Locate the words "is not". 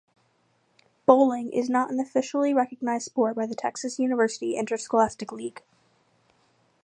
1.53-1.91